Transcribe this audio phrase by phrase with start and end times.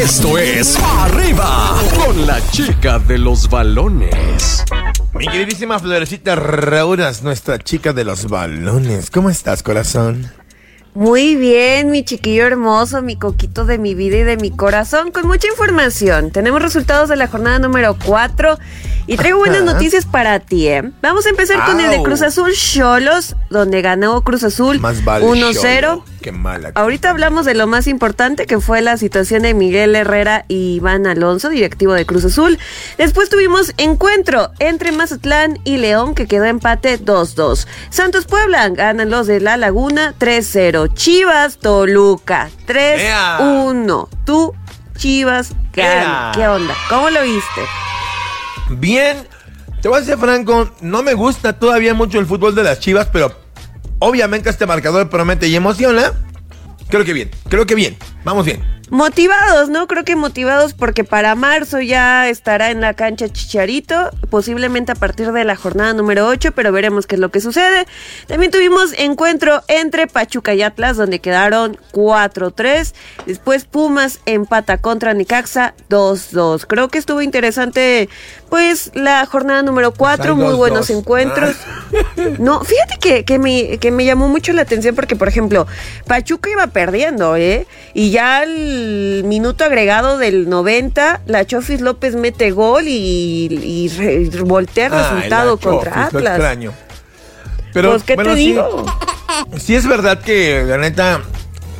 [0.00, 4.64] Esto es Arriba con la chica de los balones.
[5.12, 9.10] Mi queridísima Florecita Rauras, nuestra chica de los balones.
[9.10, 10.30] ¿Cómo estás, corazón?
[10.94, 15.26] Muy bien, mi chiquillo hermoso, mi coquito de mi vida y de mi corazón, con
[15.26, 16.30] mucha información.
[16.30, 18.56] Tenemos resultados de la jornada número 4
[19.08, 20.92] y traigo buenas noticias para ti, ¿eh?
[21.02, 26.02] Vamos a empezar con el de Cruz Azul Cholos, donde ganó Cruz Azul 1-0.
[26.20, 26.72] Qué mala.
[26.74, 31.06] Ahorita hablamos de lo más importante que fue la situación de Miguel Herrera y Iván
[31.06, 32.58] Alonso, directivo de Cruz Azul.
[32.96, 37.66] Después tuvimos encuentro entre Mazatlán y León, que quedó empate 2-2.
[37.90, 40.92] Santos Puebla ganan los de La Laguna 3-0.
[40.94, 44.08] Chivas Toluca 3-1.
[44.24, 44.54] Tú,
[44.96, 46.32] Chivas, gana.
[46.34, 46.74] ¿Qué onda?
[46.88, 47.62] ¿Cómo lo viste?
[48.70, 49.16] Bien.
[49.80, 53.08] Te voy a decir, Franco, no me gusta todavía mucho el fútbol de las Chivas,
[53.12, 53.37] pero
[53.98, 56.12] obviamente este marcador promete y emociona.
[56.88, 57.96] Creo que bien, creo que bien.
[58.24, 58.77] Vamos bien.
[58.90, 59.86] Motivados, ¿no?
[59.86, 65.32] Creo que motivados porque para marzo ya estará en la cancha Chicharito, posiblemente a partir
[65.32, 67.86] de la jornada número 8, pero veremos qué es lo que sucede.
[68.26, 72.94] También tuvimos encuentro entre Pachuca y Atlas, donde quedaron 4-3.
[73.26, 76.64] Después Pumas empata contra Nicaxa 2-2.
[76.66, 78.08] Creo que estuvo interesante,
[78.48, 81.56] pues, la jornada número 4, muy buenos encuentros.
[82.38, 85.66] No, fíjate que, que, me, que me llamó mucho la atención porque, por ejemplo,
[86.06, 87.66] Pachuca iba perdiendo, ¿eh?
[87.94, 88.77] Y ya el
[89.24, 93.90] minuto agregado del 90, la Chofis López mete gol y,
[94.44, 96.34] voltea el resultado contra Atlas.
[96.36, 96.72] extraño.
[97.72, 98.86] Pero, pues, ¿qué te digo?
[99.58, 101.20] Sí, es verdad que, la neta,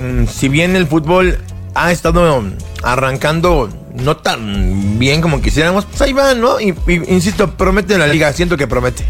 [0.00, 1.38] mm, si bien el fútbol
[1.74, 2.44] ha estado
[2.82, 6.60] arrancando no tan bien como quisiéramos, pues ahí va, ¿no?
[6.60, 6.74] Y,
[7.08, 9.04] insisto, promete la liga, siento que promete.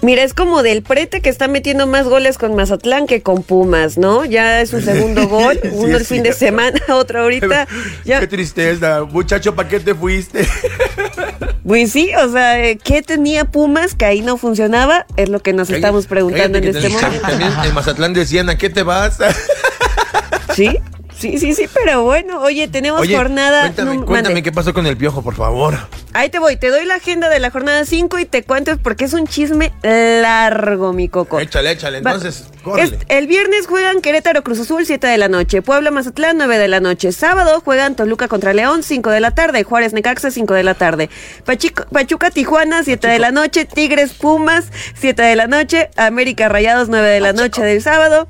[0.00, 3.98] Mira, es como del prete que está metiendo más goles con Mazatlán que con Pumas,
[3.98, 4.24] ¿no?
[4.24, 7.66] Ya es su segundo gol, uno el fin de semana, otro ahorita.
[8.04, 10.46] Qué tristeza, muchacho, ¿para qué te fuiste?
[11.68, 15.04] Pues sí, o sea, ¿qué tenía Pumas que ahí no funcionaba?
[15.18, 17.20] Es lo que nos estamos preguntando en este momento.
[17.20, 19.18] También en Mazatlán decían, ¿a qué te vas?
[20.54, 20.78] Sí,
[21.18, 23.62] Sí, sí, sí, pero bueno, oye, tenemos jornada.
[23.62, 25.76] Cuéntame, cuéntame qué pasó con el piojo, por favor.
[26.14, 29.04] Ahí te voy, te doy la agenda de la jornada 5 y te cuento porque
[29.04, 31.38] es un chisme largo, mi coco.
[31.38, 32.44] Échale, échale, entonces,
[33.08, 35.62] El viernes juegan Querétaro Cruz Azul, 7 de la noche.
[35.62, 37.12] Puebla Mazatlán, 9 de la noche.
[37.12, 39.64] Sábado juegan Toluca contra León, 5 de la tarde.
[39.64, 41.10] Juárez Necaxa, 5 de la tarde.
[41.44, 43.64] Pachuca Tijuana, 7 de la noche.
[43.66, 45.90] Tigres Pumas, 7 de la noche.
[45.96, 48.28] América Rayados, 9 de la noche del sábado.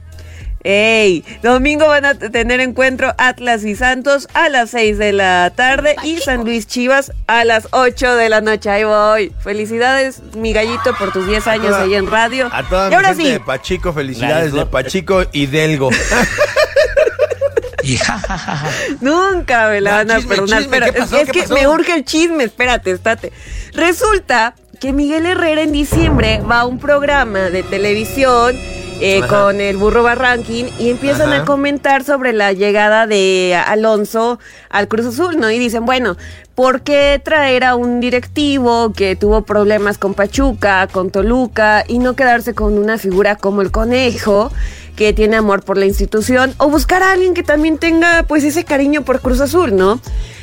[0.70, 1.24] ¡Ey!
[1.42, 6.18] Domingo van a tener encuentro Atlas y Santos a las 6 de la tarde y
[6.18, 8.68] San Luis Chivas a las 8 de la noche.
[8.68, 9.32] Ahí voy.
[9.40, 12.50] Felicidades, mi gallito, por tus 10 años ahí en radio.
[12.52, 13.30] A toda y ahora sí.
[13.30, 15.88] de Pachico, felicidades de Pachico y Delgo.
[19.00, 20.66] Nunca me la van a perdonar.
[20.68, 22.44] pero es, que me urge el chisme.
[22.44, 23.32] Espérate, espérate.
[23.72, 28.54] Resulta que Miguel Herrera en diciembre va a un programa de televisión
[29.00, 34.38] eh, con el burro Barranquín y empiezan a comentar sobre la llegada de Alonso
[34.70, 35.50] al Cruz Azul, ¿no?
[35.50, 36.16] Y dicen, bueno,
[36.54, 42.14] ¿por qué traer a un directivo que tuvo problemas con Pachuca, con Toluca y no
[42.14, 44.50] quedarse con una figura como el conejo?
[44.96, 48.64] que tiene amor por la institución o buscar a alguien que también tenga pues ese
[48.64, 50.00] cariño por Cruz Azul, ¿no?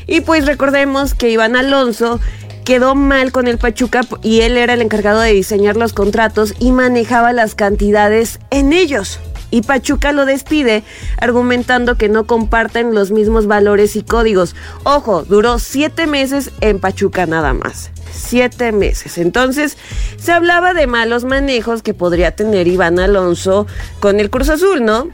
[0.08, 2.22] Y pues recordemos que Iván Alonso
[2.66, 6.72] quedó mal con el Pachuca y él era el encargado de diseñar los contratos y
[6.72, 9.20] manejaba las cantidades en ellos.
[9.52, 10.84] Y Pachuca lo despide
[11.18, 14.56] argumentando que no comparten los mismos valores y códigos.
[14.84, 17.92] Ojo, duró siete meses en Pachuca nada más.
[18.12, 19.18] Siete meses.
[19.20, 19.78] Entonces
[20.18, 23.68] se hablaba de malos manejos que podría tener Iván Alonso
[24.00, 25.10] con el Cruz Azul, ¿no?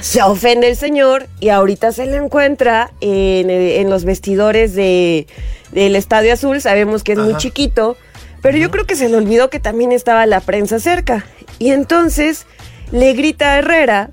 [0.00, 5.26] Se ofende el señor y ahorita se le encuentra en, los vestidores de,
[5.72, 6.60] del Estadio Azul.
[6.60, 7.96] Sabemos que es muy chiquito,
[8.42, 11.26] pero yo creo que se le olvidó que también estaba la prensa cerca.
[11.58, 12.46] Y entonces
[12.92, 14.10] le grita a Herrera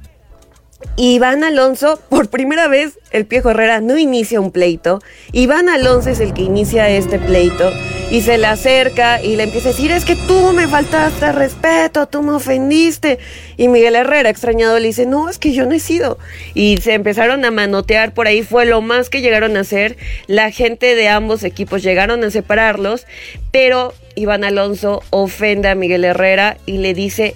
[0.96, 5.00] Iván Alonso, por primera vez, el Piejo Herrera no inicia un pleito.
[5.32, 7.70] Iván Alonso es el que inicia este pleito
[8.10, 12.08] y se le acerca y le empieza a decir, es que tú me faltaste respeto,
[12.08, 13.20] tú me ofendiste.
[13.58, 16.18] Y Miguel Herrera, extrañado, le dice, no, es que yo no he sido.
[16.54, 19.98] Y se empezaron a manotear por ahí, fue lo más que llegaron a hacer.
[20.28, 23.06] La gente de ambos equipos llegaron a separarlos,
[23.52, 27.36] pero Iván Alonso ofende a Miguel Herrera y le dice,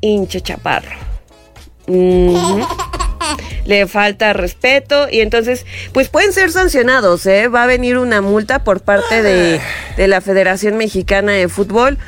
[0.00, 0.96] hinche chaparro
[3.68, 7.48] le falta respeto y entonces, pues pueden ser sancionados, ¿eh?
[7.48, 9.60] Va a venir una multa por parte de,
[9.96, 11.98] de la Federación Mexicana de Fútbol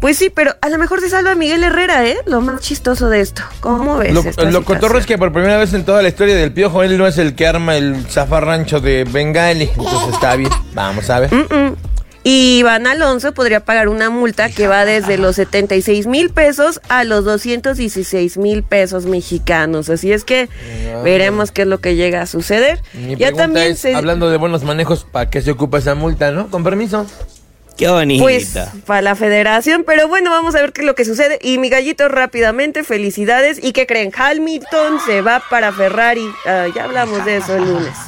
[0.00, 2.16] Pues sí, pero a lo mejor se salva Miguel Herrera, ¿eh?
[2.26, 3.42] Lo más chistoso de esto.
[3.58, 4.14] ¿Cómo ves?
[4.14, 6.96] Lo, lo cotorro es que por primera vez en toda la historia del piojo, él
[6.96, 9.68] no es el que arma el zafarrancho de Bengali.
[9.76, 10.52] Entonces está bien.
[10.72, 11.30] Vamos a ver.
[12.30, 17.04] Y Iván Alonso podría pagar una multa que va desde los 76 mil pesos a
[17.04, 19.88] los 216 mil pesos mexicanos.
[19.88, 20.50] Así es que
[21.02, 22.82] veremos qué es lo que llega a suceder.
[23.16, 26.50] ya también hablando de buenos manejos, ¿para qué se ocupa esa multa, no?
[26.50, 27.06] Con permiso.
[27.78, 28.22] Qué bonita.
[28.22, 31.38] Pues para la federación, pero bueno, vamos a ver qué es lo que sucede.
[31.40, 33.58] Y mi gallito rápidamente, felicidades.
[33.62, 34.12] ¿Y qué creen?
[34.14, 36.30] Hamilton se va para Ferrari.
[36.44, 38.07] Ah, ya hablamos de eso el lunes.